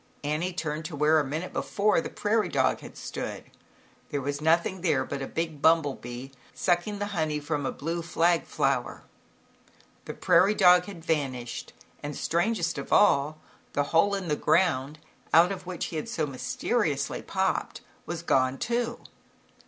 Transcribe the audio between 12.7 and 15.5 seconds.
of all, the hole in the ground ZAUBERLINDA, THE WISE WITCH. 1Q9